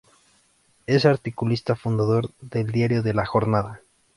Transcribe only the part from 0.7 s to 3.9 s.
Es articulista fundador del diario La Jornada.